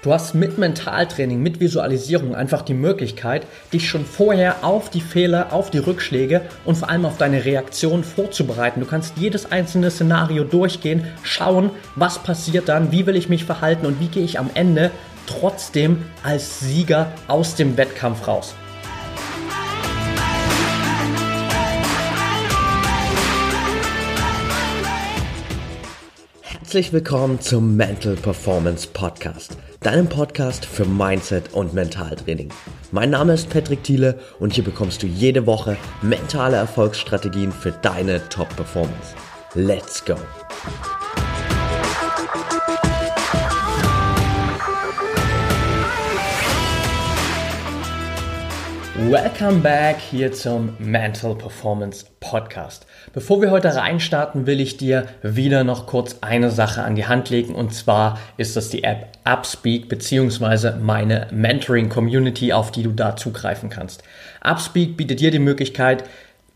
[0.00, 5.52] Du hast mit Mentaltraining, mit Visualisierung einfach die Möglichkeit, dich schon vorher auf die Fehler,
[5.52, 8.78] auf die Rückschläge und vor allem auf deine Reaktion vorzubereiten.
[8.78, 13.86] Du kannst jedes einzelne Szenario durchgehen, schauen, was passiert dann, wie will ich mich verhalten
[13.86, 14.92] und wie gehe ich am Ende
[15.26, 18.54] trotzdem als Sieger aus dem Wettkampf raus.
[26.68, 32.50] Herzlich willkommen zum Mental Performance Podcast, deinem Podcast für Mindset und Mentaltraining.
[32.90, 38.26] Mein Name ist Patrick Thiele und hier bekommst du jede Woche mentale Erfolgsstrategien für deine
[38.28, 39.14] Top-Performance.
[39.54, 40.16] Let's go!
[49.06, 52.84] Welcome back hier zum Mental Performance Podcast.
[53.14, 57.30] Bevor wir heute reinstarten, will ich dir wieder noch kurz eine Sache an die Hand
[57.30, 60.72] legen und zwar ist das die App Upspeak bzw.
[60.80, 64.02] meine Mentoring Community, auf die du da zugreifen kannst.
[64.42, 66.04] Upspeak bietet dir die Möglichkeit,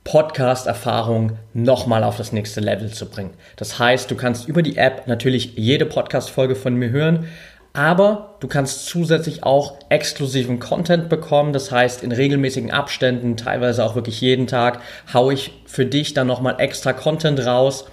[0.04, 3.34] Podcast-Erfahrung nochmal auf das nächste Level zu bringen.
[3.56, 7.28] Das heißt, du kannst über die App natürlich jede Podcast-Folge von mir hören,
[7.72, 11.52] aber du kannst zusätzlich auch exklusiven Content bekommen.
[11.52, 14.80] Das heißt, in regelmäßigen Abständen, teilweise auch wirklich jeden Tag,
[15.12, 17.86] haue ich für dich dann nochmal extra Content raus,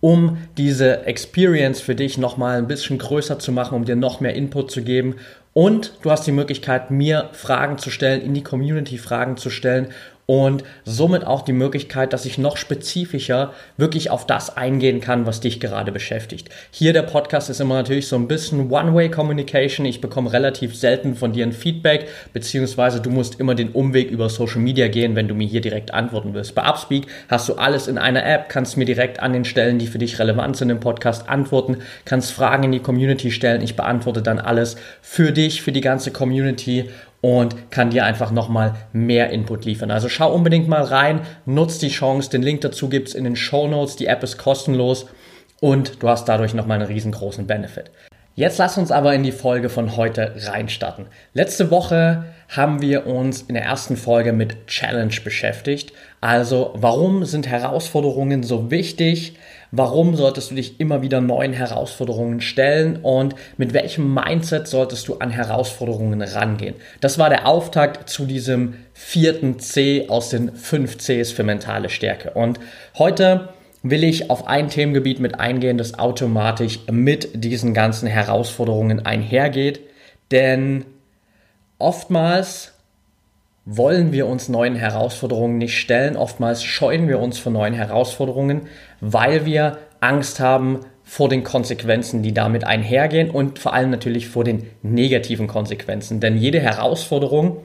[0.00, 4.34] um diese Experience für dich nochmal ein bisschen größer zu machen, um dir noch mehr
[4.34, 5.16] Input zu geben.
[5.52, 9.88] Und du hast die Möglichkeit, mir Fragen zu stellen, in die Community Fragen zu stellen
[10.30, 15.40] und somit auch die Möglichkeit, dass ich noch spezifischer wirklich auf das eingehen kann, was
[15.40, 16.50] dich gerade beschäftigt.
[16.70, 19.84] Hier der Podcast ist immer natürlich so ein bisschen One-Way-Communication.
[19.86, 24.28] Ich bekomme relativ selten von dir ein Feedback, beziehungsweise du musst immer den Umweg über
[24.28, 26.54] Social Media gehen, wenn du mir hier direkt antworten willst.
[26.54, 29.88] Bei Upspeak hast du alles in einer App, kannst mir direkt an den Stellen, die
[29.88, 33.62] für dich relevant sind im Podcast, antworten, kannst Fragen in die Community stellen.
[33.62, 36.88] Ich beantworte dann alles für dich, für die ganze Community
[37.20, 39.90] und kann dir einfach nochmal mehr Input liefern.
[39.90, 43.68] Also schau unbedingt mal rein, nutz die Chance, den Link dazu gibt's in den Show
[43.68, 45.06] Notes, die App ist kostenlos
[45.60, 47.90] und du hast dadurch nochmal einen riesengroßen Benefit.
[48.36, 51.06] Jetzt lass uns aber in die Folge von heute reinstarten.
[51.34, 55.92] Letzte Woche haben wir uns in der ersten Folge mit Challenge beschäftigt.
[56.20, 59.36] Also warum sind Herausforderungen so wichtig?
[59.72, 65.18] Warum solltest du dich immer wieder neuen Herausforderungen stellen und mit welchem Mindset solltest du
[65.18, 66.74] an Herausforderungen rangehen?
[67.00, 72.32] Das war der Auftakt zu diesem vierten C aus den fünf Cs für mentale Stärke.
[72.32, 72.58] Und
[72.98, 73.50] heute
[73.82, 79.80] will ich auf ein Themengebiet mit eingehen, das automatisch mit diesen ganzen Herausforderungen einhergeht.
[80.32, 80.84] Denn
[81.78, 82.69] oftmals
[83.64, 86.16] wollen wir uns neuen Herausforderungen nicht stellen.
[86.16, 88.62] Oftmals scheuen wir uns vor neuen Herausforderungen,
[89.00, 94.44] weil wir Angst haben vor den Konsequenzen, die damit einhergehen und vor allem natürlich vor
[94.44, 96.20] den negativen Konsequenzen.
[96.20, 97.58] Denn jede Herausforderung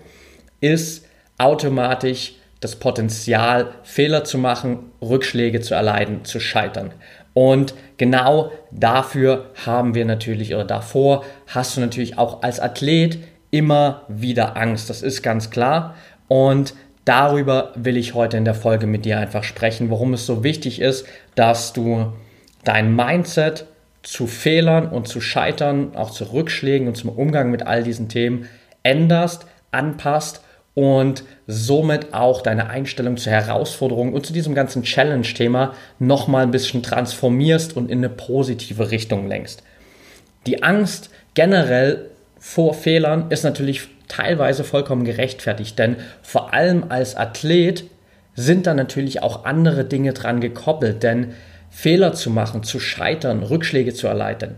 [0.61, 1.05] ist
[1.37, 6.91] automatisch das Potenzial, Fehler zu machen, Rückschläge zu erleiden, zu scheitern.
[7.33, 13.19] Und genau dafür haben wir natürlich, oder davor hast du natürlich auch als Athlet
[13.55, 14.89] immer wieder Angst.
[14.89, 15.95] Das ist ganz klar.
[16.27, 16.73] Und
[17.05, 20.81] darüber will ich heute in der Folge mit dir einfach sprechen, warum es so wichtig
[20.81, 21.05] ist,
[21.35, 22.11] dass du
[22.65, 23.65] dein Mindset
[24.03, 28.49] zu Fehlern und zu Scheitern, auch zu Rückschlägen und zum Umgang mit all diesen Themen
[28.83, 30.41] änderst, anpasst
[30.73, 36.83] und somit auch deine Einstellung zur Herausforderung und zu diesem ganzen Challenge-Thema nochmal ein bisschen
[36.83, 39.63] transformierst und in eine positive Richtung lenkst.
[40.45, 42.09] Die Angst generell
[42.47, 47.85] vor Fehlern ist natürlich teilweise vollkommen gerechtfertigt, denn vor allem als Athlet
[48.35, 51.33] sind da natürlich auch andere Dinge dran gekoppelt, denn
[51.71, 54.53] Fehler zu machen, zu scheitern, Rückschläge zu erleiden,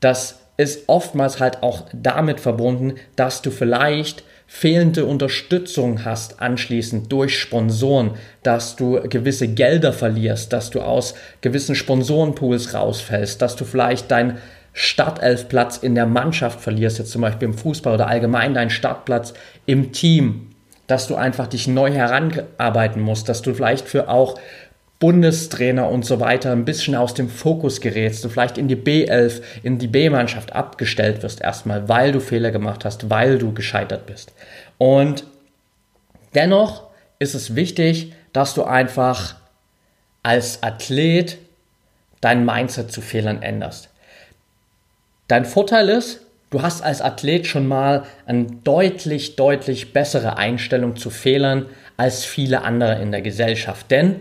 [0.00, 7.40] das ist oftmals halt auch damit verbunden, dass du vielleicht fehlende Unterstützung hast anschließend durch
[7.40, 8.10] Sponsoren,
[8.42, 14.36] dass du gewisse Gelder verlierst, dass du aus gewissen Sponsorenpools rausfällst, dass du vielleicht dein
[14.72, 19.34] Startelfplatz in der Mannschaft verlierst, jetzt zum Beispiel im Fußball oder allgemein deinen Startplatz
[19.66, 20.50] im Team,
[20.86, 24.38] dass du einfach dich neu heranarbeiten musst, dass du vielleicht für auch
[24.98, 29.42] Bundestrainer und so weiter ein bisschen aus dem Fokus gerätst, du vielleicht in die B11,
[29.64, 34.32] in die B-Mannschaft abgestellt wirst erstmal, weil du Fehler gemacht hast, weil du gescheitert bist.
[34.78, 35.24] Und
[36.36, 36.84] dennoch
[37.18, 39.34] ist es wichtig, dass du einfach
[40.22, 41.38] als Athlet
[42.20, 43.91] dein Mindset zu Fehlern änderst.
[45.28, 46.20] Dein Vorteil ist,
[46.50, 51.66] du hast als Athlet schon mal eine deutlich, deutlich bessere Einstellung zu Fehlern
[51.96, 53.90] als viele andere in der Gesellschaft.
[53.90, 54.16] Denn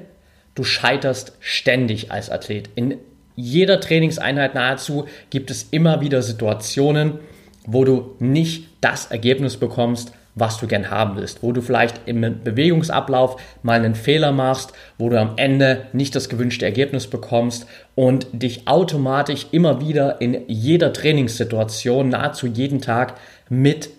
[0.55, 2.69] du scheiterst ständig als Athlet.
[2.75, 2.97] In
[3.35, 7.19] jeder Trainingseinheit nahezu gibt es immer wieder Situationen,
[7.65, 12.21] wo du nicht das Ergebnis bekommst, was du gern haben willst, wo du vielleicht im
[12.43, 18.27] Bewegungsablauf mal einen Fehler machst, wo du am Ende nicht das gewünschte Ergebnis bekommst und
[18.31, 23.15] dich automatisch immer wieder in jeder Trainingssituation, nahezu jeden Tag
[23.49, 23.89] mit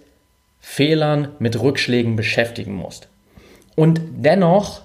[0.60, 3.08] Fehlern, mit Rückschlägen beschäftigen musst.
[3.74, 4.82] Und dennoch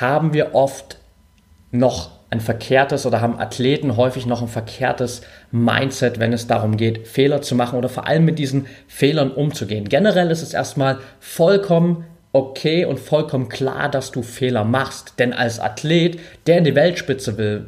[0.00, 0.98] haben wir oft
[1.70, 7.08] noch ein verkehrtes oder haben Athleten häufig noch ein verkehrtes Mindset, wenn es darum geht,
[7.08, 9.88] Fehler zu machen oder vor allem mit diesen Fehlern umzugehen.
[9.88, 15.14] Generell ist es erstmal vollkommen okay und vollkommen klar, dass du Fehler machst.
[15.18, 17.66] Denn als Athlet, der in die Weltspitze will,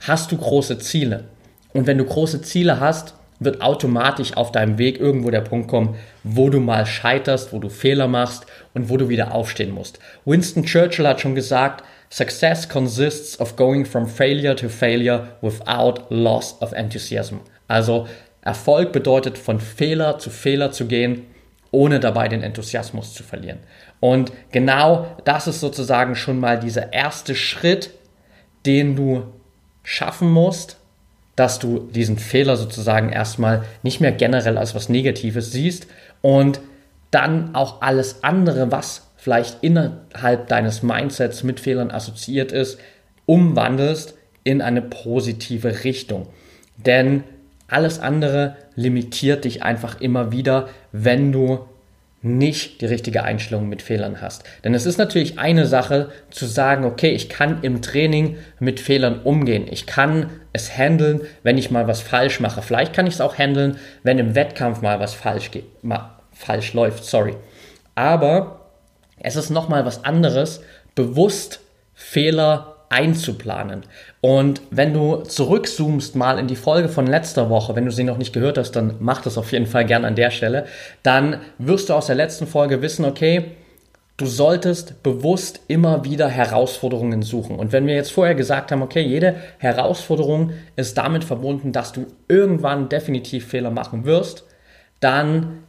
[0.00, 1.24] hast du große Ziele.
[1.72, 5.96] Und wenn du große Ziele hast, wird automatisch auf deinem Weg irgendwo der Punkt kommen,
[6.24, 9.98] wo du mal scheiterst, wo du Fehler machst und wo du wieder aufstehen musst.
[10.24, 16.60] Winston Churchill hat schon gesagt, Success consists of going from failure to failure without loss
[16.60, 17.40] of enthusiasm.
[17.68, 18.06] Also
[18.42, 21.26] Erfolg bedeutet von Fehler zu Fehler zu gehen,
[21.72, 23.58] ohne dabei den Enthusiasmus zu verlieren.
[24.00, 27.90] Und genau das ist sozusagen schon mal dieser erste Schritt,
[28.64, 29.24] den du
[29.82, 30.76] schaffen musst,
[31.34, 35.86] dass du diesen Fehler sozusagen erstmal nicht mehr generell als was Negatives siehst
[36.22, 36.60] und
[37.10, 42.78] dann auch alles andere, was vielleicht innerhalb deines Mindsets mit Fehlern assoziiert ist,
[43.24, 44.14] umwandelst
[44.44, 46.28] in eine positive Richtung.
[46.76, 47.24] Denn
[47.66, 51.66] alles andere limitiert dich einfach immer wieder, wenn du
[52.22, 54.44] nicht die richtige Einstellung mit Fehlern hast.
[54.62, 59.22] Denn es ist natürlich eine Sache zu sagen, okay, ich kann im Training mit Fehlern
[59.22, 59.66] umgehen.
[59.68, 62.62] Ich kann es handeln, wenn ich mal was falsch mache.
[62.62, 65.64] Vielleicht kann ich es auch handeln, wenn im Wettkampf mal was falsch geht,
[66.30, 67.34] falsch läuft, sorry.
[67.96, 68.55] Aber
[69.26, 70.60] es ist nochmal was anderes,
[70.94, 71.58] bewusst
[71.94, 73.82] Fehler einzuplanen.
[74.20, 78.18] Und wenn du zurückzoomst mal in die Folge von letzter Woche, wenn du sie noch
[78.18, 80.66] nicht gehört hast, dann mach das auf jeden Fall gern an der Stelle,
[81.02, 83.56] dann wirst du aus der letzten Folge wissen, okay,
[84.16, 87.56] du solltest bewusst immer wieder Herausforderungen suchen.
[87.56, 92.06] Und wenn wir jetzt vorher gesagt haben, okay, jede Herausforderung ist damit verbunden, dass du
[92.28, 94.44] irgendwann definitiv Fehler machen wirst,
[95.00, 95.64] dann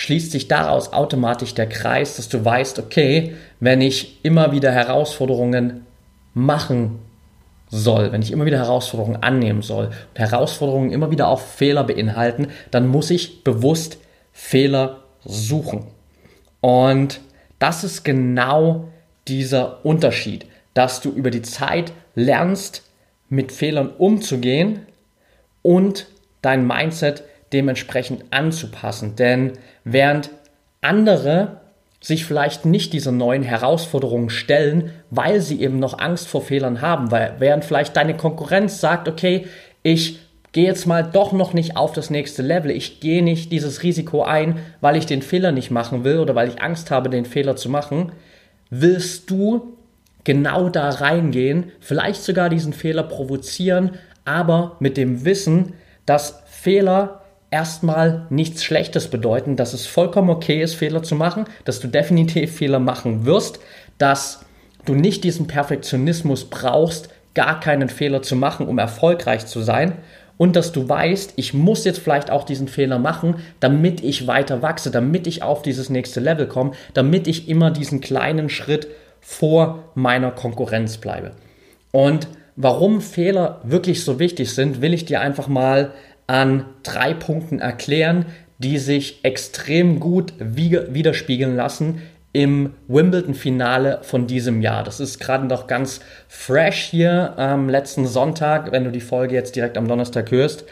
[0.00, 5.84] schließt sich daraus automatisch der Kreis, dass du weißt, okay, wenn ich immer wieder Herausforderungen
[6.32, 7.00] machen
[7.68, 12.48] soll, wenn ich immer wieder Herausforderungen annehmen soll und Herausforderungen immer wieder auch Fehler beinhalten,
[12.70, 13.98] dann muss ich bewusst
[14.32, 15.88] Fehler suchen.
[16.62, 17.20] Und
[17.58, 18.88] das ist genau
[19.28, 22.84] dieser Unterschied, dass du über die Zeit lernst,
[23.28, 24.86] mit Fehlern umzugehen
[25.60, 26.06] und
[26.40, 27.22] dein Mindset
[27.52, 29.16] dementsprechend anzupassen.
[29.16, 29.52] Denn
[29.84, 30.30] während
[30.80, 31.60] andere
[32.00, 37.10] sich vielleicht nicht diese neuen Herausforderungen stellen, weil sie eben noch Angst vor Fehlern haben,
[37.10, 39.46] weil während vielleicht deine Konkurrenz sagt, okay,
[39.82, 40.20] ich
[40.52, 44.22] gehe jetzt mal doch noch nicht auf das nächste Level, ich gehe nicht dieses Risiko
[44.22, 47.56] ein, weil ich den Fehler nicht machen will oder weil ich Angst habe, den Fehler
[47.56, 48.12] zu machen,
[48.70, 49.76] willst du
[50.24, 53.92] genau da reingehen, vielleicht sogar diesen Fehler provozieren,
[54.24, 55.74] aber mit dem Wissen,
[56.06, 57.19] dass Fehler
[57.50, 62.56] erstmal nichts Schlechtes bedeuten, dass es vollkommen okay ist, Fehler zu machen, dass du definitiv
[62.56, 63.60] Fehler machen wirst,
[63.98, 64.44] dass
[64.84, 69.98] du nicht diesen Perfektionismus brauchst, gar keinen Fehler zu machen, um erfolgreich zu sein
[70.40, 74.62] und dass du weißt, ich muss jetzt vielleicht auch diesen Fehler machen, damit ich weiter
[74.62, 78.88] wachse, damit ich auf dieses nächste Level komme, damit ich immer diesen kleinen Schritt
[79.20, 81.32] vor meiner Konkurrenz bleibe.
[81.92, 85.92] Und warum Fehler wirklich so wichtig sind, will ich dir einfach mal
[86.30, 88.26] an drei Punkten erklären,
[88.58, 94.84] die sich extrem gut widerspiegeln lassen im Wimbledon-Finale von diesem Jahr.
[94.84, 99.56] Das ist gerade noch ganz fresh hier am letzten Sonntag, wenn du die Folge jetzt
[99.56, 100.66] direkt am Donnerstag hörst,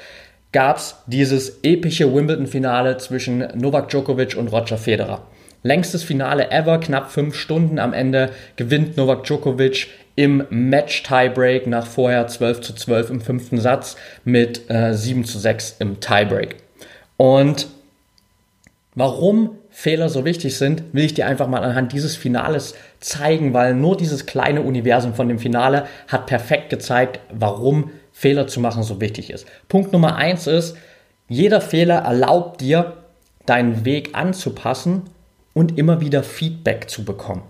[0.52, 5.26] gab es dieses epische Wimbledon-Finale zwischen Novak Djokovic und Roger Federer.
[5.64, 9.88] Längstes Finale ever, knapp fünf Stunden am Ende gewinnt Novak Djokovic
[10.18, 13.94] im Match-Tiebreak nach vorher 12 zu 12 im fünften Satz
[14.24, 16.56] mit äh, 7 zu 6 im Tiebreak.
[17.16, 17.68] Und
[18.96, 23.76] warum Fehler so wichtig sind, will ich dir einfach mal anhand dieses Finales zeigen, weil
[23.76, 29.00] nur dieses kleine Universum von dem Finale hat perfekt gezeigt, warum Fehler zu machen so
[29.00, 29.46] wichtig ist.
[29.68, 30.76] Punkt Nummer eins ist,
[31.28, 32.94] jeder Fehler erlaubt dir,
[33.46, 35.02] deinen Weg anzupassen
[35.54, 37.42] und immer wieder Feedback zu bekommen.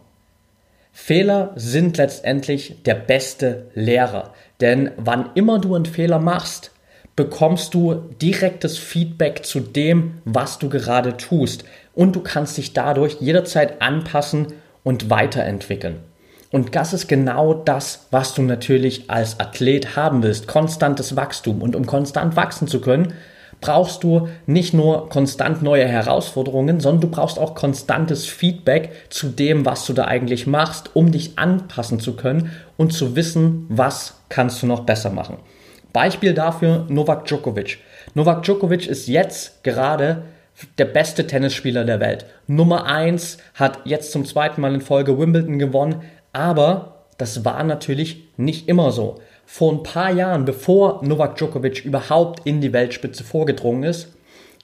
[1.00, 6.72] Fehler sind letztendlich der beste Lehrer, denn wann immer du einen Fehler machst,
[7.16, 11.64] bekommst du direktes Feedback zu dem, was du gerade tust
[11.94, 14.48] und du kannst dich dadurch jederzeit anpassen
[14.82, 16.00] und weiterentwickeln.
[16.50, 20.46] Und das ist genau das, was du natürlich als Athlet haben willst.
[20.46, 21.62] Konstantes Wachstum.
[21.62, 23.14] Und um konstant wachsen zu können,
[23.60, 29.64] brauchst du nicht nur konstant neue Herausforderungen, sondern du brauchst auch konstantes Feedback zu dem,
[29.66, 34.62] was du da eigentlich machst, um dich anpassen zu können und zu wissen, was kannst
[34.62, 35.38] du noch besser machen.
[35.92, 37.78] Beispiel dafür Novak Djokovic.
[38.14, 40.22] Novak Djokovic ist jetzt gerade
[40.78, 42.26] der beste Tennisspieler der Welt.
[42.46, 48.28] Nummer 1 hat jetzt zum zweiten Mal in Folge Wimbledon gewonnen, aber das war natürlich
[48.36, 49.20] nicht immer so.
[49.50, 54.12] Vor ein paar Jahren, bevor Novak Djokovic überhaupt in die Weltspitze vorgedrungen ist,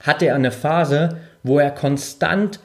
[0.03, 2.59] hatte er eine Phase, wo er konstant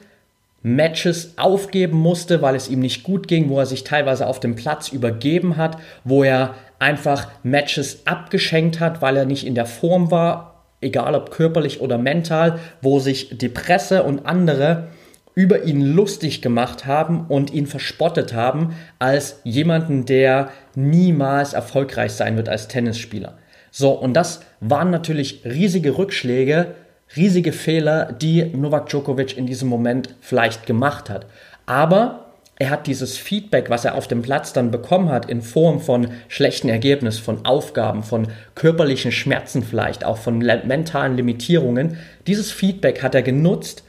[0.61, 4.55] Matches aufgeben musste, weil es ihm nicht gut ging, wo er sich teilweise auf dem
[4.55, 10.11] Platz übergeben hat, wo er einfach Matches abgeschenkt hat, weil er nicht in der Form
[10.11, 14.89] war, egal ob körperlich oder mental, wo sich die Presse und andere
[15.33, 22.35] über ihn lustig gemacht haben und ihn verspottet haben als jemanden, der niemals erfolgreich sein
[22.37, 23.37] wird als Tennisspieler.
[23.71, 26.75] So, und das waren natürlich riesige Rückschläge,
[27.15, 31.25] riesige Fehler, die Novak Djokovic in diesem Moment vielleicht gemacht hat.
[31.65, 35.79] Aber er hat dieses Feedback, was er auf dem Platz dann bekommen hat, in Form
[35.79, 41.97] von schlechten Ergebnissen, von Aufgaben, von körperlichen Schmerzen vielleicht, auch von mentalen Limitierungen,
[42.27, 43.83] dieses Feedback hat er genutzt,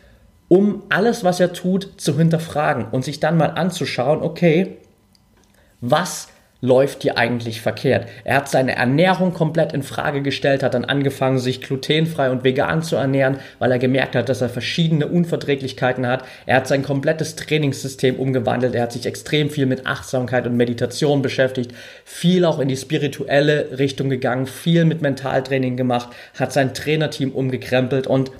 [0.53, 4.77] um alles, was er tut, zu hinterfragen und sich dann mal anzuschauen, okay,
[5.81, 6.29] was
[6.61, 8.07] läuft hier eigentlich verkehrt?
[8.25, 12.83] Er hat seine Ernährung komplett in Frage gestellt, hat dann angefangen, sich glutenfrei und vegan
[12.83, 16.27] zu ernähren, weil er gemerkt hat, dass er verschiedene Unverträglichkeiten hat.
[16.45, 18.75] Er hat sein komplettes Trainingssystem umgewandelt.
[18.75, 21.73] Er hat sich extrem viel mit Achtsamkeit und Meditation beschäftigt,
[22.05, 28.07] viel auch in die spirituelle Richtung gegangen, viel mit Mentaltraining gemacht, hat sein Trainerteam umgekrempelt
[28.07, 28.33] und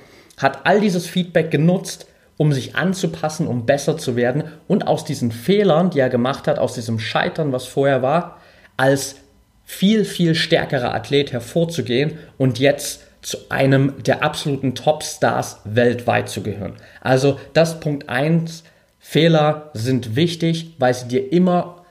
[0.43, 2.07] hat all dieses Feedback genutzt,
[2.37, 6.59] um sich anzupassen, um besser zu werden und aus diesen Fehlern, die er gemacht hat,
[6.59, 8.39] aus diesem Scheitern, was vorher war,
[8.77, 9.17] als
[9.65, 16.75] viel, viel stärkerer Athlet hervorzugehen und jetzt zu einem der absoluten Topstars weltweit zu gehören.
[17.01, 18.65] Also das Punkt 1,
[18.99, 21.85] Fehler sind wichtig, weil sie dir immer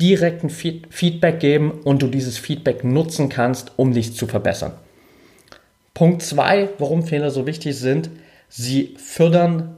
[0.00, 4.72] direkten Feedback geben und du dieses Feedback nutzen kannst, um dich zu verbessern.
[5.94, 8.10] Punkt 2, warum Fehler so wichtig sind,
[8.48, 9.76] sie fördern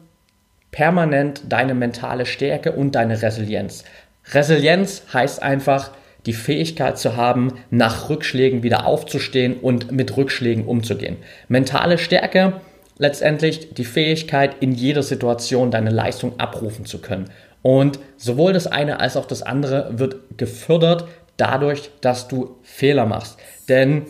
[0.71, 3.85] permanent deine mentale Stärke und deine Resilienz.
[4.33, 5.91] Resilienz heißt einfach,
[6.27, 11.17] die Fähigkeit zu haben, nach Rückschlägen wieder aufzustehen und mit Rückschlägen umzugehen.
[11.49, 12.61] Mentale Stärke,
[12.97, 17.31] letztendlich die Fähigkeit, in jeder Situation deine Leistung abrufen zu können.
[17.63, 21.07] Und sowohl das eine als auch das andere wird gefördert
[21.37, 23.39] dadurch, dass du Fehler machst.
[23.69, 24.03] Denn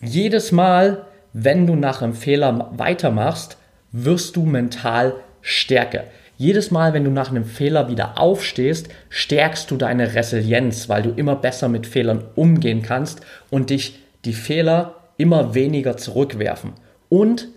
[0.00, 3.56] jedes Mal, wenn du nach einem Fehler weitermachst,
[3.92, 6.04] wirst du mental stärker.
[6.36, 11.10] Jedes Mal, wenn du nach einem Fehler wieder aufstehst, stärkst du deine Resilienz, weil du
[11.10, 13.20] immer besser mit Fehlern umgehen kannst
[13.50, 16.72] und dich die Fehler immer weniger zurückwerfen.
[17.10, 17.48] Und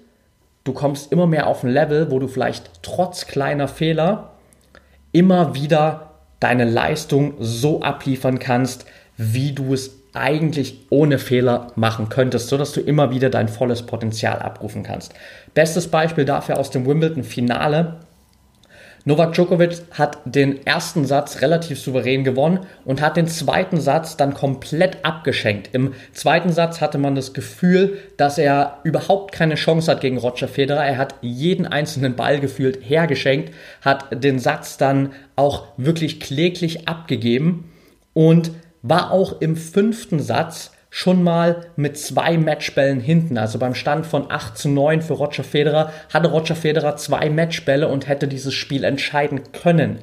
[0.65, 4.31] du kommst immer mehr auf ein Level, wo du vielleicht trotz kleiner Fehler
[5.13, 6.11] immer wieder
[6.41, 12.82] deine Leistung so abliefern kannst, wie du es eigentlich ohne Fehler machen könntest, sodass du
[12.82, 15.13] immer wieder dein volles Potenzial abrufen kannst.
[15.53, 18.00] Bestes Beispiel dafür aus dem Wimbledon-Finale.
[19.05, 24.34] Novak Djokovic hat den ersten Satz relativ souverän gewonnen und hat den zweiten Satz dann
[24.34, 25.72] komplett abgeschenkt.
[25.74, 30.48] Im zweiten Satz hatte man das Gefühl, dass er überhaupt keine Chance hat gegen Roger
[30.48, 30.86] Federer.
[30.86, 37.72] Er hat jeden einzelnen Ball gefühlt hergeschenkt, hat den Satz dann auch wirklich kläglich abgegeben
[38.13, 38.51] und
[38.83, 43.39] war auch im fünften Satz schon mal mit zwei Matchbällen hinten.
[43.39, 47.87] Also beim Stand von 8 zu 9 für Roger Federer hatte Roger Federer zwei Matchbälle
[47.87, 49.99] und hätte dieses Spiel entscheiden können.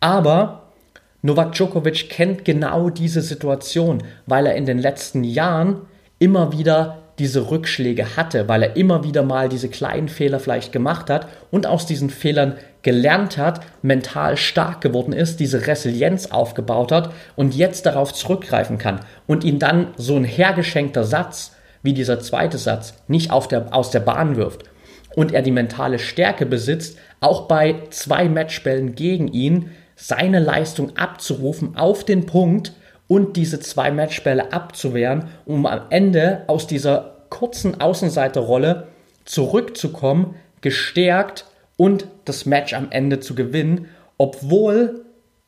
[0.00, 0.62] Aber
[1.20, 5.82] Novak Djokovic kennt genau diese Situation, weil er in den letzten Jahren
[6.18, 11.10] immer wieder diese Rückschläge hatte, weil er immer wieder mal diese kleinen Fehler vielleicht gemacht
[11.10, 12.54] hat und aus diesen Fehlern
[12.84, 19.00] gelernt hat, mental stark geworden ist, diese Resilienz aufgebaut hat und jetzt darauf zurückgreifen kann
[19.26, 24.00] und ihn dann so ein hergeschenkter Satz wie dieser zweite Satz nicht der, aus der
[24.00, 24.62] Bahn wirft
[25.16, 31.76] und er die mentale Stärke besitzt, auch bei zwei Matchbällen gegen ihn seine Leistung abzurufen
[31.76, 32.72] auf den Punkt,
[33.06, 38.88] und diese zwei Matchbälle abzuwehren, um am Ende aus dieser kurzen Außenseiterrolle
[39.24, 43.88] zurückzukommen, gestärkt und das Match am Ende zu gewinnen,
[44.18, 45.04] obwohl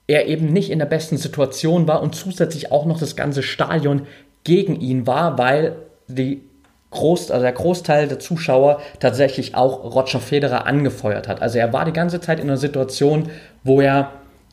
[0.07, 4.07] er eben nicht in der besten Situation war und zusätzlich auch noch das ganze Stadion
[4.45, 5.77] gegen ihn war, weil
[6.09, 6.43] die
[6.91, 11.43] Groß, also der Großteil der Zuschauer tatsächlich auch Roger Federer angefeuert hat.
[11.43, 13.29] Also er war die ganze Zeit in einer Situation,
[13.65, 14.13] wo er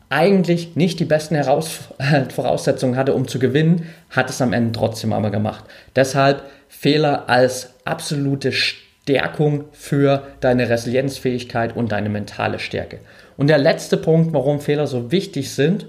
[0.09, 1.89] eigentlich nicht die besten Heraus
[2.35, 5.63] Voraussetzungen hatte, um zu gewinnen, hat es am Ende trotzdem aber gemacht.
[5.95, 8.51] Deshalb Fehler als absolute
[9.03, 12.99] Stärkung für deine Resilienzfähigkeit und deine mentale Stärke.
[13.35, 15.87] Und der letzte Punkt, warum Fehler so wichtig sind,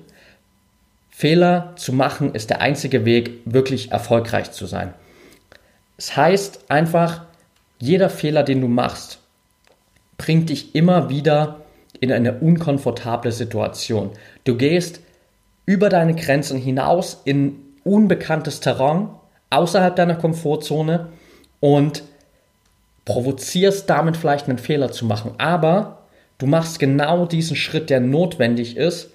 [1.11, 4.95] Fehler zu machen ist der einzige Weg, wirklich erfolgreich zu sein.
[5.97, 7.23] Es heißt einfach,
[7.79, 9.21] jeder Fehler, den du machst,
[10.19, 11.61] bringt dich immer wieder
[12.01, 14.11] in eine unkomfortable Situation.
[14.43, 14.99] Du gehst
[15.67, 19.09] über deine Grenzen hinaus in unbekanntes Terrain,
[19.51, 21.11] außerhalb deiner Komfortzone
[21.61, 22.03] und
[23.05, 25.33] provozierst damit vielleicht einen Fehler zu machen.
[25.39, 25.99] Aber
[26.39, 29.11] du machst genau diesen Schritt, der notwendig ist,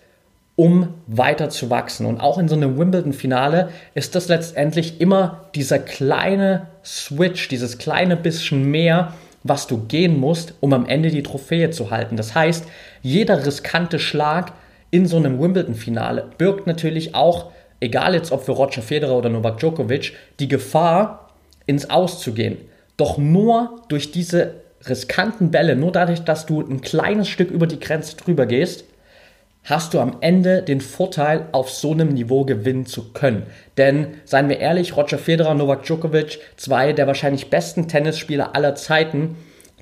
[0.55, 2.05] um weiter zu wachsen.
[2.05, 8.17] Und auch in so einem Wimbledon-Finale ist das letztendlich immer dieser kleine Switch, dieses kleine
[8.17, 12.17] bisschen mehr, was du gehen musst, um am Ende die Trophäe zu halten.
[12.17, 12.65] Das heißt,
[13.01, 14.51] jeder riskante Schlag
[14.91, 19.59] in so einem Wimbledon-Finale birgt natürlich auch, egal jetzt ob für Roger Federer oder Novak
[19.59, 21.29] Djokovic, die Gefahr,
[21.65, 22.57] ins Aus zu gehen.
[22.99, 27.79] Doch nur durch diese riskanten Bälle, nur dadurch, dass du ein kleines Stück über die
[27.79, 28.83] Grenze drüber gehst,
[29.63, 33.43] hast du am Ende den Vorteil, auf so einem Niveau gewinnen zu können.
[33.77, 39.37] Denn, seien wir ehrlich, Roger Federer, Novak Djokovic, zwei der wahrscheinlich besten Tennisspieler aller Zeiten,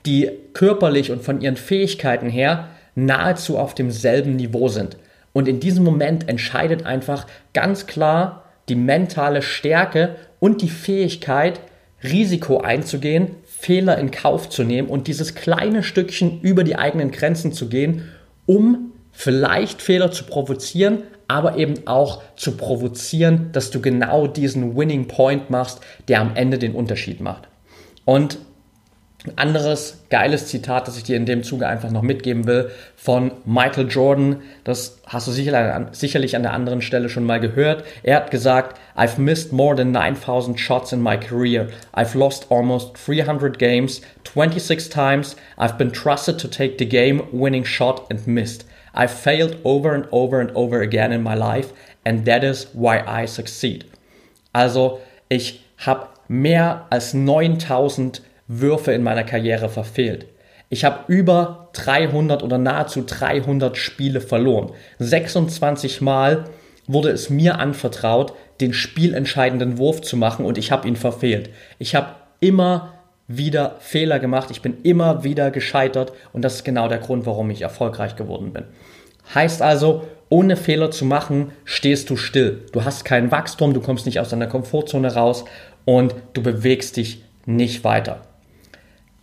[0.06, 4.96] die körperlich und von ihren Fähigkeiten her nahezu auf demselben Niveau sind.
[5.34, 11.60] Und in diesem Moment entscheidet einfach ganz klar die mentale Stärke und die Fähigkeit,
[12.04, 17.52] Risiko einzugehen, Fehler in Kauf zu nehmen und dieses kleine Stückchen über die eigenen Grenzen
[17.52, 18.04] zu gehen,
[18.46, 25.08] um vielleicht Fehler zu provozieren, aber eben auch zu provozieren, dass du genau diesen Winning
[25.08, 27.48] Point machst, der am Ende den Unterschied macht.
[28.06, 28.38] Und
[29.26, 33.32] ein anderes geiles Zitat, das ich dir in dem Zuge einfach noch mitgeben will, von
[33.46, 37.84] Michael Jordan, das hast du sicherlich an der anderen Stelle schon mal gehört.
[38.04, 41.68] Er hat gesagt, I've missed more than 9000 shots in my career.
[41.96, 45.36] I've lost almost 300 games, 26 times.
[45.58, 48.66] I've been trusted to take the game winning shot and missed.
[48.94, 51.74] I've failed over and over and over again in my life
[52.08, 53.86] and that is why I succeed.
[54.54, 60.26] Also, ich habe mehr als 9000 Würfe in meiner Karriere verfehlt.
[60.70, 64.72] Ich habe über 300 oder nahezu 300 Spiele verloren.
[65.00, 66.46] 26 Mal
[66.88, 71.50] wurde es mir anvertraut, den spielentscheidenden Wurf zu machen und ich habe ihn verfehlt.
[71.80, 72.94] Ich habe immer
[73.28, 77.50] wieder Fehler gemacht, ich bin immer wieder gescheitert und das ist genau der Grund, warum
[77.50, 78.64] ich erfolgreich geworden bin.
[79.36, 82.66] Heißt also, ohne Fehler zu machen, stehst du still.
[82.72, 85.46] Du hast kein Wachstum, du kommst nicht aus deiner Komfortzone raus
[85.86, 88.27] und du bewegst dich nicht weiter.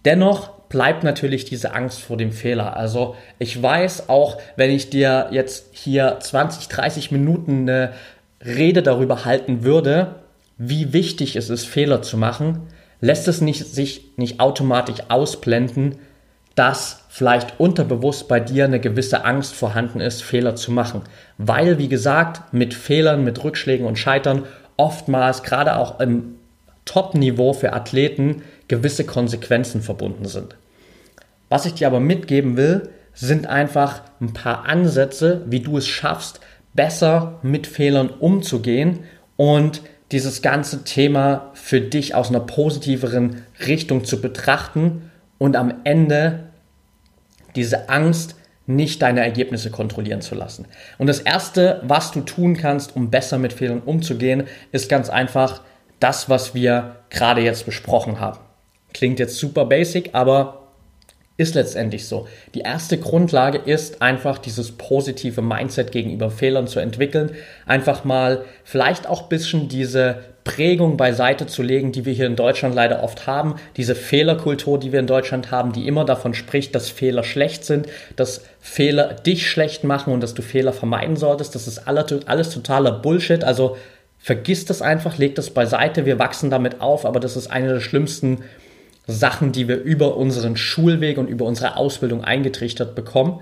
[0.05, 2.77] Dennoch bleibt natürlich diese Angst vor dem Fehler.
[2.77, 7.93] Also ich weiß auch, wenn ich dir jetzt hier 20, 30 Minuten eine
[8.45, 10.17] Rede darüber halten würde,
[10.59, 12.63] wie wichtig es ist, Fehler zu machen,
[13.01, 15.97] lässt es nicht, sich nicht automatisch ausblenden,
[16.55, 21.03] dass vielleicht unterbewusst bei dir eine gewisse Angst vorhanden ist, Fehler zu machen.
[21.39, 24.45] Weil, wie gesagt, mit Fehlern, mit Rückschlägen und Scheitern
[24.77, 26.37] oftmals, gerade auch im
[26.85, 30.57] Top-Niveau für Athleten, gewisse Konsequenzen verbunden sind.
[31.49, 36.41] Was ich dir aber mitgeben will, sind einfach ein paar Ansätze, wie du es schaffst,
[36.75, 39.01] besser mit Fehlern umzugehen
[39.37, 46.51] und dieses ganze Thema für dich aus einer positiveren Richtung zu betrachten und am Ende
[47.55, 50.67] diese Angst nicht deine Ergebnisse kontrollieren zu lassen.
[50.99, 55.61] Und das Erste, was du tun kannst, um besser mit Fehlern umzugehen, ist ganz einfach
[56.01, 58.41] das, was wir gerade jetzt besprochen haben.
[58.95, 60.65] Klingt jetzt super basic, aber
[61.37, 62.29] ist letztendlich so.
[62.55, 67.33] Die erste Grundlage ist einfach dieses positive Mindset gegenüber Fehlern zu entwickeln.
[67.67, 72.37] Einfach mal vielleicht auch ein bisschen diese Prägung beiseite zu legen, die wir hier in
[72.37, 73.57] Deutschland leider oft haben.
[73.77, 77.89] Diese Fehlerkultur, die wir in Deutschland haben, die immer davon spricht, dass Fehler schlecht sind,
[78.15, 81.57] dass Fehler dich schlecht machen und dass du Fehler vermeiden solltest.
[81.57, 83.43] Das ist alles, totaler Bullshit.
[83.43, 83.77] Also
[84.19, 86.07] vergiss das einfach, leg das beiseite.
[86.07, 88.45] Wir wachsen damit auf, aber das ist eine der schlimmsten
[89.07, 93.41] Sachen, die wir über unseren Schulweg und über unsere Ausbildung eingetrichtert bekommen.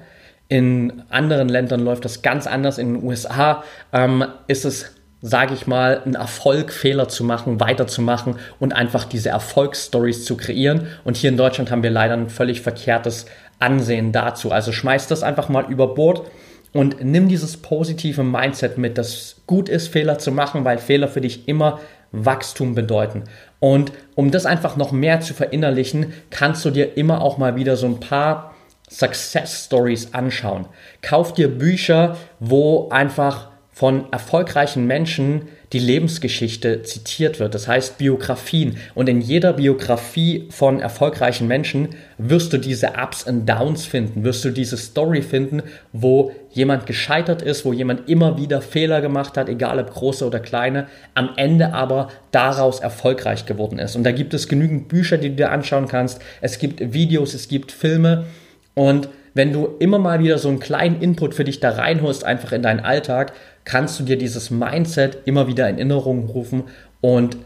[0.48, 2.78] In anderen Ländern läuft das ganz anders.
[2.78, 8.36] In den USA ähm, ist es, sage ich mal, ein Erfolg, Fehler zu machen, weiterzumachen
[8.58, 10.88] und einfach diese Erfolgsstories zu kreieren.
[11.04, 13.26] Und hier in Deutschland haben wir leider ein völlig verkehrtes
[13.60, 14.50] Ansehen dazu.
[14.50, 16.28] Also schmeiß das einfach mal über Bord
[16.72, 21.20] und nimm dieses positive Mindset mit, dass gut ist, Fehler zu machen, weil Fehler für
[21.20, 21.80] dich immer
[22.12, 23.24] Wachstum bedeuten.
[23.62, 27.76] Und um das einfach noch mehr zu verinnerlichen, kannst du dir immer auch mal wieder
[27.76, 28.56] so ein paar
[28.90, 30.66] Success Stories anschauen.
[31.00, 37.54] Kauf dir Bücher, wo einfach von erfolgreichen Menschen die Lebensgeschichte zitiert wird.
[37.54, 38.76] Das heißt Biografien.
[38.94, 44.44] Und in jeder Biografie von erfolgreichen Menschen wirst du diese Ups und Downs finden, wirst
[44.44, 49.48] du diese Story finden, wo jemand gescheitert ist, wo jemand immer wieder Fehler gemacht hat,
[49.48, 53.96] egal ob große oder kleine, am Ende aber daraus erfolgreich geworden ist.
[53.96, 56.20] Und da gibt es genügend Bücher, die du dir anschauen kannst.
[56.42, 58.26] Es gibt Videos, es gibt Filme
[58.74, 62.52] und wenn du immer mal wieder so einen kleinen Input für dich da reinholst, einfach
[62.52, 63.32] in deinen Alltag,
[63.64, 66.64] kannst du dir dieses Mindset immer wieder in Erinnerung rufen
[67.00, 67.36] und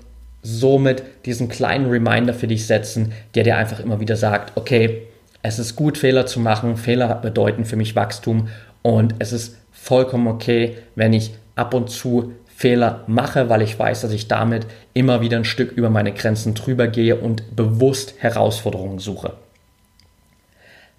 [0.43, 5.03] somit diesen kleinen Reminder für dich setzen, der dir einfach immer wieder sagt, okay,
[5.43, 6.77] es ist gut, Fehler zu machen.
[6.77, 8.49] Fehler bedeuten für mich Wachstum
[8.83, 14.01] und es ist vollkommen okay, wenn ich ab und zu Fehler mache, weil ich weiß,
[14.01, 18.99] dass ich damit immer wieder ein Stück über meine Grenzen drüber gehe und bewusst Herausforderungen
[18.99, 19.35] suche.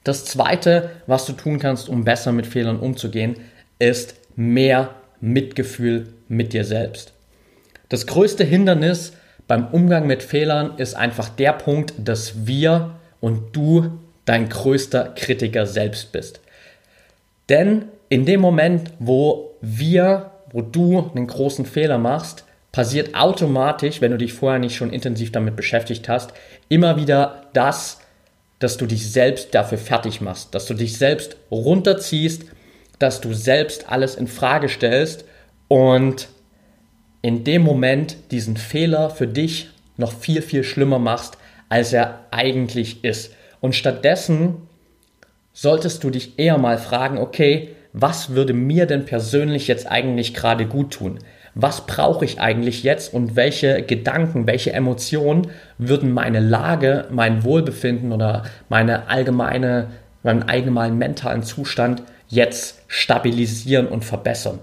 [0.04, 3.38] Das zweite, was du tun kannst, um besser mit Fehlern umzugehen,
[3.80, 7.14] ist mehr Mitgefühl mit dir selbst.
[7.90, 9.14] Das größte Hindernis
[9.48, 15.66] beim Umgang mit Fehlern ist einfach der Punkt, dass wir und du dein größter Kritiker
[15.66, 16.42] selbst bist.
[17.50, 24.12] Denn in dem Moment, wo wir, wo du einen großen Fehler machst, passiert automatisch, wenn
[24.12, 26.34] du dich vorher nicht schon intensiv damit beschäftigt hast,
[26.70, 28.02] immer wieder das,
[28.60, 32.44] dass du dich selbst dafür fertig machst, dass du dich selbst runterziehst,
[33.00, 35.26] dass du selbst alles in Frage stellst
[35.68, 36.30] und
[37.22, 41.38] in dem Moment diesen Fehler für dich noch viel, viel schlimmer machst,
[41.70, 43.34] als er eigentlich ist.
[43.60, 44.68] Und stattdessen
[45.54, 50.68] solltest du dich eher mal fragen, okay, was würde mir denn persönlich jetzt eigentlich gerade
[50.68, 51.20] gut tun?
[51.60, 55.48] was brauche ich eigentlich jetzt und welche Gedanken, welche Emotionen
[55.80, 59.88] würden meine Lage, mein Wohlbefinden oder meine allgemeine,
[60.22, 64.60] meinen allgemeinen mentalen Zustand jetzt stabilisieren und verbessern.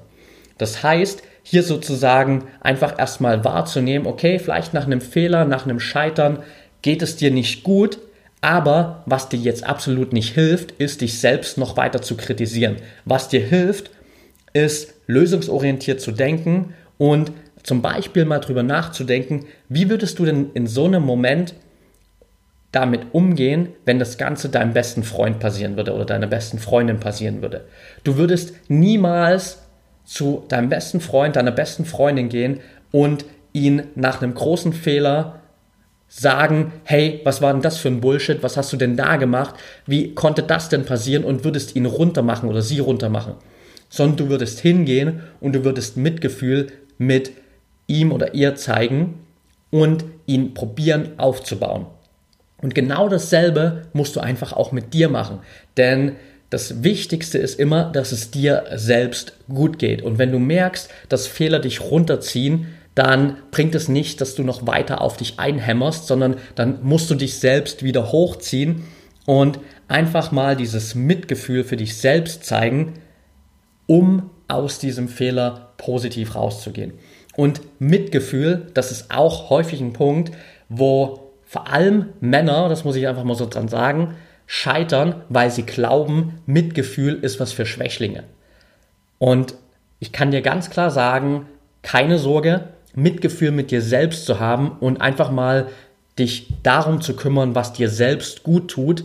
[0.59, 6.42] Das heißt, hier sozusagen einfach erstmal wahrzunehmen, okay, vielleicht nach einem Fehler, nach einem Scheitern
[6.83, 7.98] geht es dir nicht gut,
[8.40, 12.77] aber was dir jetzt absolut nicht hilft, ist dich selbst noch weiter zu kritisieren.
[13.05, 13.90] Was dir hilft,
[14.53, 20.66] ist lösungsorientiert zu denken und zum Beispiel mal drüber nachzudenken, wie würdest du denn in
[20.66, 21.55] so einem Moment
[22.74, 27.42] damit umgehen, wenn das Ganze deinem besten Freund passieren würde oder deiner besten Freundin passieren
[27.42, 27.66] würde.
[28.02, 29.62] Du würdest niemals
[30.04, 32.60] zu deinem besten Freund, deiner besten Freundin gehen
[32.90, 35.40] und ihn nach einem großen Fehler
[36.08, 39.54] sagen, hey, was war denn das für ein Bullshit, was hast du denn da gemacht,
[39.87, 43.34] wie konnte das denn passieren und würdest ihn runtermachen oder sie runtermachen,
[43.88, 47.32] sondern du würdest hingehen und du würdest Mitgefühl mit
[47.87, 49.20] ihm oder ihr zeigen
[49.70, 51.87] und ihn probieren aufzubauen.
[52.64, 55.40] Und genau dasselbe musst du einfach auch mit dir machen.
[55.77, 56.12] Denn
[56.48, 60.00] das Wichtigste ist immer, dass es dir selbst gut geht.
[60.00, 64.66] Und wenn du merkst, dass Fehler dich runterziehen, dann bringt es nicht, dass du noch
[64.66, 68.85] weiter auf dich einhämmerst, sondern dann musst du dich selbst wieder hochziehen
[69.27, 72.94] und einfach mal dieses Mitgefühl für dich selbst zeigen,
[73.85, 76.94] um aus diesem Fehler positiv rauszugehen.
[77.37, 80.33] Und Mitgefühl, das ist auch häufig ein Punkt,
[80.70, 81.23] wo
[81.55, 86.40] vor allem Männer, das muss ich einfach mal so dran sagen, scheitern, weil sie glauben,
[86.47, 88.25] Mitgefühl ist was für Schwächlinge.
[89.21, 89.55] Und
[90.01, 91.47] ich kann dir ganz klar sagen,
[91.83, 95.69] keine Sorge, Mitgefühl mit dir selbst zu haben und einfach mal
[96.19, 99.05] dich darum zu kümmern, was dir selbst gut tut,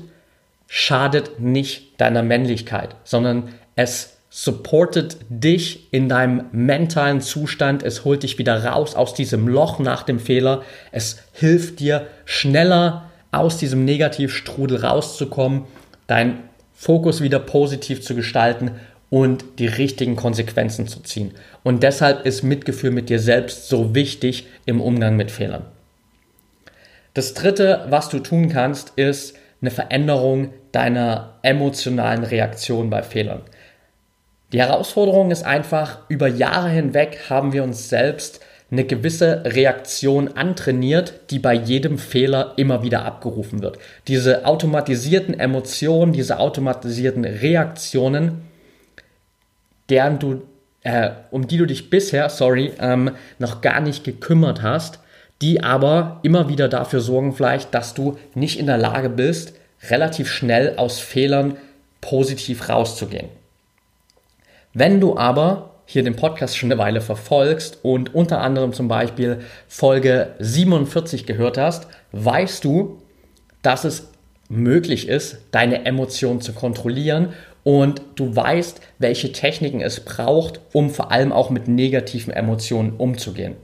[0.66, 8.38] schadet nicht deiner Männlichkeit, sondern es supportet dich in deinem mentalen Zustand, es holt dich
[8.38, 10.62] wieder raus aus diesem Loch nach dem Fehler,
[10.92, 15.63] es hilft dir schneller aus diesem Negativstrudel rauszukommen,
[16.08, 16.39] deinen
[16.74, 18.72] Fokus wieder positiv zu gestalten
[19.10, 21.32] und die richtigen Konsequenzen zu ziehen.
[21.63, 25.65] Und deshalb ist Mitgefühl mit dir selbst so wichtig im Umgang mit Fehlern.
[27.15, 33.42] Das Dritte, was du tun kannst, ist eine Veränderung deiner emotionalen Reaktion bei Fehlern.
[34.52, 38.40] Die Herausforderung ist einfach, über Jahre hinweg haben wir uns selbst
[38.72, 43.80] eine gewisse Reaktion antrainiert, die bei jedem Fehler immer wieder abgerufen wird.
[44.08, 48.42] Diese automatisierten Emotionen, diese automatisierten Reaktionen,
[49.90, 50.42] deren du,
[50.84, 55.00] äh, um die du dich bisher, sorry, ähm, noch gar nicht gekümmert hast,
[55.42, 59.54] die aber immer wieder dafür sorgen vielleicht, dass du nicht in der Lage bist,
[59.90, 61.58] relativ schnell aus Fehlern
[62.02, 63.38] positiv rauszugehen.
[64.73, 69.39] Wenn du aber hier den Podcast schon eine Weile verfolgst und unter anderem zum Beispiel
[69.67, 73.01] Folge 47 gehört hast, weißt du,
[73.63, 74.10] dass es
[74.49, 81.12] möglich ist, deine Emotionen zu kontrollieren und du weißt, welche Techniken es braucht, um vor
[81.12, 83.55] allem auch mit negativen Emotionen umzugehen.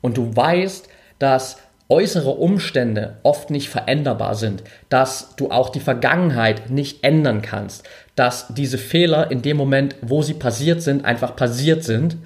[0.00, 0.88] Und du weißt,
[1.18, 1.58] dass
[1.88, 7.84] äußere Umstände oft nicht veränderbar sind, dass du auch die Vergangenheit nicht ändern kannst,
[8.16, 12.16] dass diese Fehler in dem Moment, wo sie passiert sind, einfach passiert sind,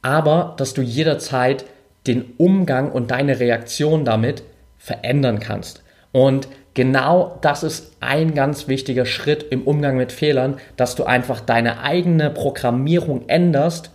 [0.00, 1.64] aber dass du jederzeit
[2.06, 4.42] den Umgang und deine Reaktion damit
[4.78, 5.82] verändern kannst.
[6.10, 11.40] Und genau das ist ein ganz wichtiger Schritt im Umgang mit Fehlern, dass du einfach
[11.40, 13.91] deine eigene Programmierung änderst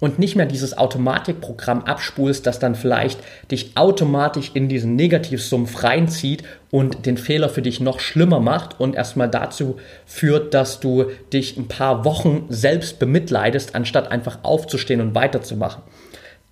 [0.00, 6.44] und nicht mehr dieses Automatikprogramm abspulst, das dann vielleicht dich automatisch in diesen Negativsumpf reinzieht
[6.70, 11.56] und den Fehler für dich noch schlimmer macht und erstmal dazu führt, dass du dich
[11.56, 15.82] ein paar Wochen selbst bemitleidest, anstatt einfach aufzustehen und weiterzumachen.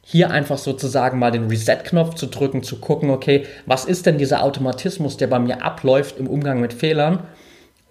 [0.03, 4.45] Hier einfach sozusagen mal den Reset-Knopf zu drücken, zu gucken, okay, was ist denn dieser
[4.45, 7.25] Automatismus, der bei mir abläuft im Umgang mit Fehlern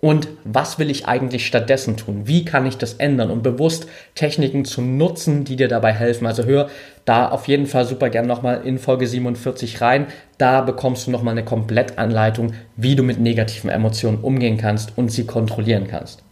[0.01, 2.27] und was will ich eigentlich stattdessen tun?
[2.27, 6.27] Wie kann ich das ändern und bewusst Techniken zu nutzen, die dir dabei helfen?
[6.27, 6.69] Also hör
[7.05, 10.08] da auf jeden Fall super gern nochmal in Folge 47 rein.
[10.38, 15.25] Da bekommst du nochmal eine Komplettanleitung, wie du mit negativen Emotionen umgehen kannst und sie
[15.25, 16.23] kontrollieren kannst.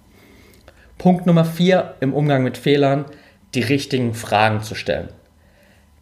[0.98, 3.06] Punkt Nummer 4 im Umgang mit Fehlern,
[3.56, 5.10] die richtigen Fragen zu stellen.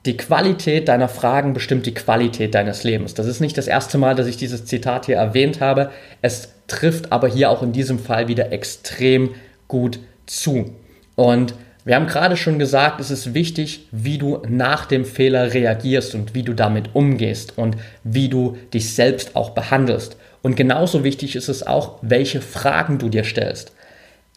[0.05, 3.13] Die Qualität deiner Fragen bestimmt die Qualität deines Lebens.
[3.13, 5.91] Das ist nicht das erste Mal, dass ich dieses Zitat hier erwähnt habe.
[6.23, 9.31] Es trifft aber hier auch in diesem Fall wieder extrem
[9.67, 10.73] gut zu.
[11.15, 11.53] Und
[11.83, 16.33] wir haben gerade schon gesagt, es ist wichtig, wie du nach dem Fehler reagierst und
[16.33, 20.15] wie du damit umgehst und wie du dich selbst auch behandelst.
[20.41, 23.73] Und genauso wichtig ist es auch, welche Fragen du dir stellst.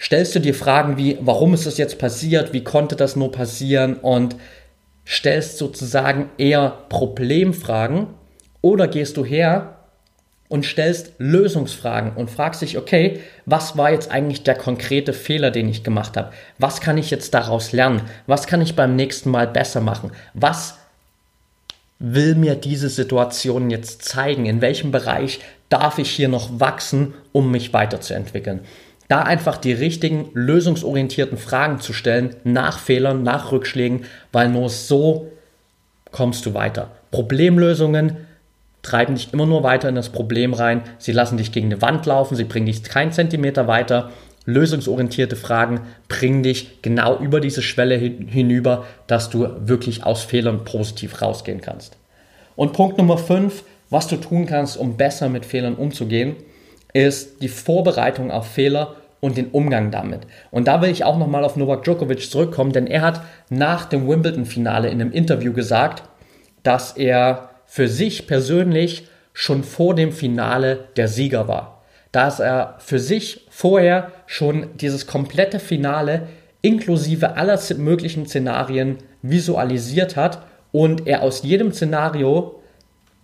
[0.01, 2.53] Stellst du dir Fragen wie, warum ist das jetzt passiert?
[2.53, 3.95] Wie konnte das nur passieren?
[3.95, 4.37] Und
[5.07, 8.09] stellst sozusagen eher Problemfragen
[8.61, 9.84] oder gehst du her
[10.55, 15.69] und stellst Lösungsfragen und fragst dich, okay, was war jetzt eigentlich der konkrete Fehler, den
[15.69, 16.31] ich gemacht habe?
[16.61, 18.03] Was kann ich jetzt daraus lernen?
[18.29, 20.13] Was kann ich beim nächsten Mal besser machen?
[20.33, 20.79] Was
[21.99, 24.47] will mir diese Situation jetzt zeigen?
[24.47, 25.41] In welchem Bereich
[25.71, 28.61] darf ich hier noch wachsen, um mich weiterzuentwickeln?
[29.09, 35.31] da einfach die richtigen lösungsorientierten Fragen zu stellen nach Fehlern, nach Rückschlägen, weil nur so
[36.11, 36.93] kommst du weiter.
[37.11, 38.17] Problemlösungen
[38.85, 40.83] treiben dich immer nur weiter in das Problem rein.
[40.99, 44.11] Sie lassen dich gegen eine Wand laufen, sie bringen dich keinen Zentimeter weiter.
[44.47, 51.23] Lösungsorientierte Fragen bringen dich genau über diese Schwelle hinüber, dass du wirklich aus Fehlern positiv
[51.23, 51.97] rausgehen kannst.
[52.55, 56.37] Und Punkt Nummer 5, was du tun kannst, um besser mit Fehlern umzugehen,
[56.93, 60.21] ist die Vorbereitung auf Fehler und den Umgang damit.
[60.51, 64.07] Und da will ich auch nochmal auf Novak Djokovic zurückkommen, denn er hat nach dem
[64.07, 66.03] Wimbledon-Finale in einem Interview gesagt,
[66.63, 71.83] dass er für sich persönlich schon vor dem Finale der Sieger war.
[72.13, 76.29] Dass er für sich vorher schon dieses komplette Finale
[76.63, 82.63] inklusive aller möglichen Szenarien visualisiert hat und er aus jedem Szenario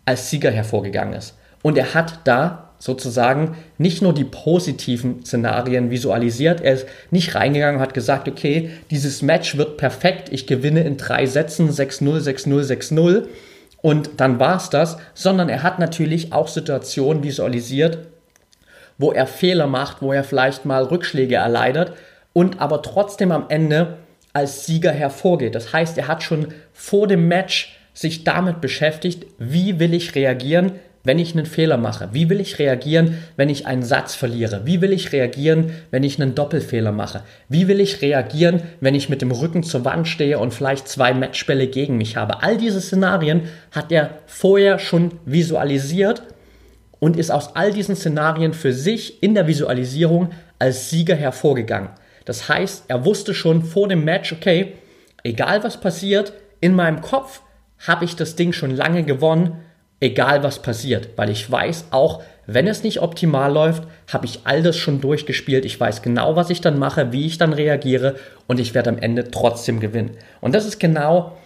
[0.05, 1.39] als Sieger hervorgegangen ist.
[1.63, 6.61] Und er hat da sozusagen nicht nur die positiven Szenarien visualisiert.
[6.61, 10.97] Er ist nicht reingegangen und hat gesagt, okay, dieses Match wird perfekt, ich gewinne in
[10.97, 13.29] drei Sätzen 6-0, 6-0, 6-0
[13.83, 17.99] und dann war es das, sondern er hat natürlich auch Situationen visualisiert,
[18.99, 21.93] wo er Fehler macht, wo er vielleicht mal Rückschläge erleidet
[22.33, 23.99] und aber trotzdem am Ende
[24.33, 25.55] als Sieger hervorgeht.
[25.55, 30.73] Das heißt, er hat schon vor dem Match sich damit beschäftigt, wie will ich reagieren,
[31.03, 32.11] wenn ich einen Fehler mache?
[32.13, 34.63] Wie will ich reagieren, wenn ich einen Satz verliere?
[34.65, 37.23] Wie will ich reagieren, wenn ich einen Doppelfehler mache?
[37.49, 41.15] Wie will ich reagieren, wenn ich mit dem Rücken zur Wand stehe und vielleicht zwei
[41.15, 42.43] Matchbälle gegen mich habe?
[42.43, 46.23] All diese Szenarien hat er vorher schon visualisiert
[46.99, 51.91] und ist aus all diesen Szenarien für sich in der Visualisierung als Sieger hervorgegangen.
[52.27, 54.75] Das heißt, er wusste schon vor dem Match, okay,
[55.25, 57.41] egal was passiert, in meinem Kopf
[57.79, 59.65] habe ich das Ding schon lange gewonnen
[60.01, 64.63] egal was passiert, weil ich weiß, auch wenn es nicht optimal läuft, habe ich all
[64.63, 65.65] das schon durchgespielt.
[65.65, 68.17] Ich weiß genau, was ich dann mache, wie ich dann reagiere
[68.49, 70.17] und ich werde am Ende trotzdem gewinnen.
[70.41, 71.37] Und das ist genau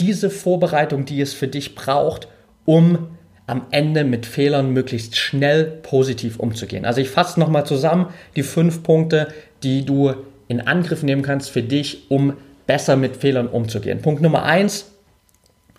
[0.00, 2.28] diese Vorbereitung, die es für dich braucht,
[2.64, 3.10] um
[3.46, 6.86] am Ende mit Fehlern möglichst schnell positiv umzugehen.
[6.86, 9.28] Also ich fasse nochmal zusammen die fünf Punkte,
[9.62, 10.14] die du
[10.48, 12.34] in Angriff nehmen kannst für dich, um
[12.66, 14.00] besser mit Fehlern umzugehen.
[14.00, 14.93] Punkt Nummer eins,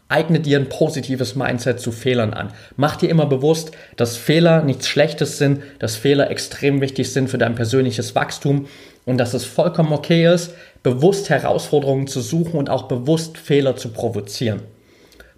[0.07, 2.53] Eigne dir ein positives Mindset zu Fehlern an.
[2.77, 7.39] Mach dir immer bewusst, dass Fehler nichts Schlechtes sind, dass Fehler extrem wichtig sind für
[7.39, 8.67] dein persönliches Wachstum
[9.05, 13.89] und dass es vollkommen okay ist, bewusst Herausforderungen zu suchen und auch bewusst Fehler zu
[13.89, 14.61] provozieren.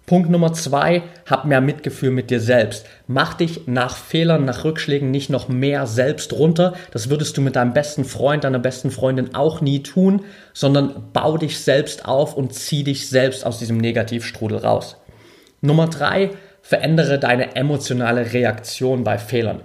[0.08, 2.86] Punkt Nummer zwei, hab mehr Mitgefühl mit dir selbst.
[3.06, 6.72] Mach dich nach Fehlern, nach Rückschlägen nicht noch mehr selbst runter.
[6.92, 11.36] Das würdest du mit deinem besten Freund, deiner besten Freundin auch nie tun, sondern bau
[11.36, 14.96] dich selbst auf und zieh dich selbst aus diesem Negativstrudel raus.
[15.60, 16.30] Nummer drei,
[16.62, 19.60] verändere deine emotionale Reaktion bei Fehlern.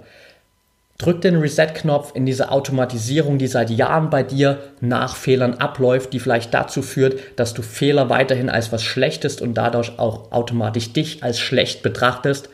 [0.98, 6.20] Drück den Reset-Knopf in diese Automatisierung, die seit Jahren bei dir nach Fehlern abläuft, die
[6.20, 11.24] vielleicht dazu führt, dass du Fehler weiterhin als was Schlechtes und dadurch auch automatisch dich
[11.24, 12.48] als schlecht betrachtest.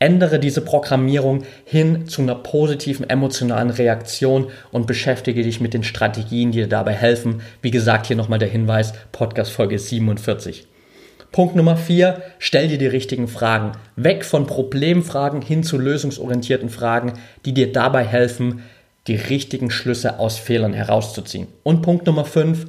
[0.00, 6.50] Ändere diese Programmierung hin zu einer positiven emotionalen Reaktion und beschäftige dich mit den Strategien,
[6.50, 7.42] die dir dabei helfen.
[7.62, 10.66] Wie gesagt, hier nochmal der Hinweis, Podcast Folge 47.
[11.32, 13.72] Punkt Nummer vier, stell dir die richtigen Fragen.
[13.96, 17.12] Weg von Problemfragen hin zu lösungsorientierten Fragen,
[17.44, 18.62] die dir dabei helfen,
[19.06, 21.48] die richtigen Schlüsse aus Fehlern herauszuziehen.
[21.62, 22.66] Und Punkt Nummer fünf,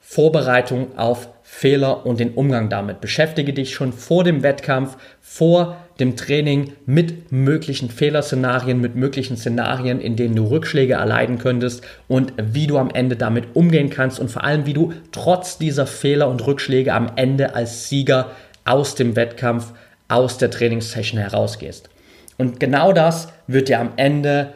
[0.00, 3.00] Vorbereitung auf Fehler und den Umgang damit.
[3.00, 10.00] Beschäftige dich schon vor dem Wettkampf, vor dem Training mit möglichen Fehlerszenarien, mit möglichen Szenarien,
[10.00, 14.30] in denen du Rückschläge erleiden könntest und wie du am Ende damit umgehen kannst und
[14.30, 18.30] vor allem, wie du trotz dieser Fehler und Rückschläge am Ende als Sieger
[18.64, 19.72] aus dem Wettkampf,
[20.08, 21.88] aus der Trainingssession herausgehst.
[22.36, 24.52] Und genau das wird dir am Ende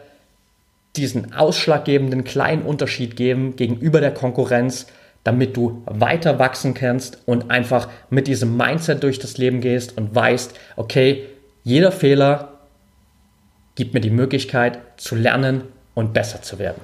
[0.96, 4.86] diesen ausschlaggebenden kleinen Unterschied geben gegenüber der Konkurrenz,
[5.24, 10.14] damit du weiter wachsen kannst und einfach mit diesem Mindset durch das Leben gehst und
[10.14, 11.26] weißt, okay,
[11.62, 12.60] jeder Fehler
[13.74, 15.62] gibt mir die Möglichkeit zu lernen
[15.94, 16.80] und besser zu werden.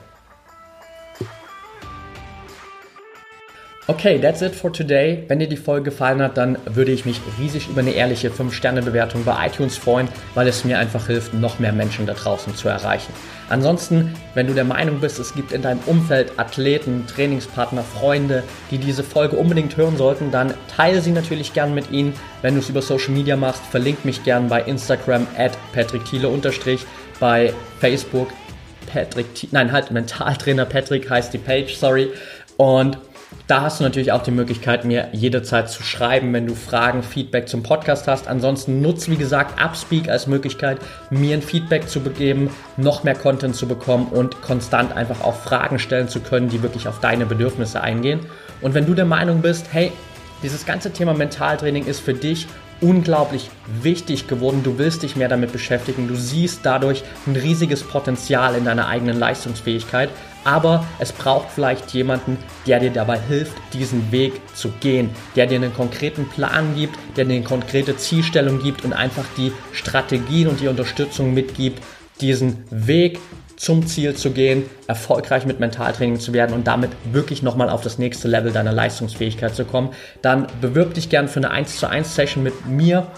[3.89, 5.23] Okay, that's it for today.
[5.29, 9.25] Wenn dir die Folge gefallen hat, dann würde ich mich riesig über eine ehrliche 5-Sterne-Bewertung
[9.25, 13.13] bei iTunes freuen, weil es mir einfach hilft, noch mehr Menschen da draußen zu erreichen.
[13.49, 18.79] Ansonsten, wenn du der Meinung bist, es gibt in deinem Umfeld Athleten, Trainingspartner, Freunde, die
[18.79, 22.13] diese Folge unbedingt hören sollten, dann teile sie natürlich gern mit ihnen.
[22.43, 26.03] Wenn du es über Social Media machst, verlink mich gern bei Instagram at Patrick
[27.21, 28.31] bei Facebook
[28.93, 32.11] Patrick, nein halt Mentaltrainer Patrick heißt die Page, sorry.
[32.57, 32.99] Und
[33.47, 37.49] da hast du natürlich auch die Möglichkeit, mir jederzeit zu schreiben, wenn du Fragen, Feedback
[37.49, 38.27] zum Podcast hast.
[38.27, 40.79] Ansonsten nutze, wie gesagt, Upspeak als Möglichkeit,
[41.11, 45.79] mir ein Feedback zu begeben, noch mehr Content zu bekommen und konstant einfach auch Fragen
[45.79, 48.21] stellen zu können, die wirklich auf deine Bedürfnisse eingehen.
[48.63, 49.93] Und wenn du der Meinung bist, hey,
[50.43, 52.49] dieses ganze Thema Mentaltraining ist für dich
[52.81, 54.63] unglaublich wichtig geworden.
[54.63, 56.09] Du willst dich mehr damit beschäftigen.
[56.09, 60.11] Du siehst dadurch ein riesiges Potenzial in deiner eigenen Leistungsfähigkeit.
[60.47, 65.57] Aber es braucht vielleicht jemanden, der dir dabei hilft, diesen Weg zu gehen, der dir
[65.57, 70.61] einen konkreten Plan gibt, der dir eine konkrete Zielstellung gibt und einfach die Strategien und
[70.61, 71.83] die Unterstützung mitgibt,
[72.21, 73.19] diesen Weg
[73.57, 77.99] zum Ziel zu gehen, erfolgreich mit Mentaltraining zu werden und damit wirklich nochmal auf das
[77.99, 79.91] nächste Level deiner Leistungsfähigkeit zu kommen,
[80.23, 83.09] dann bewirb dich gern für eine 1 zu 1 Session mit mir.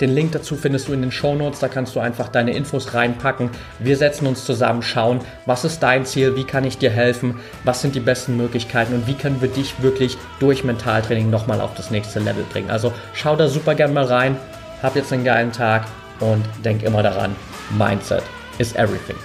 [0.00, 2.94] Den Link dazu findest du in den Show Notes, da kannst du einfach deine Infos
[2.94, 3.50] reinpacken.
[3.78, 7.80] Wir setzen uns zusammen, schauen, was ist dein Ziel, wie kann ich dir helfen, was
[7.80, 11.90] sind die besten Möglichkeiten und wie können wir dich wirklich durch Mentaltraining nochmal auf das
[11.90, 12.70] nächste Level bringen.
[12.70, 14.36] Also schau da super gern mal rein,
[14.82, 15.86] hab jetzt einen geilen Tag
[16.20, 17.36] und denk immer daran,
[17.78, 18.22] Mindset
[18.58, 19.16] is everything.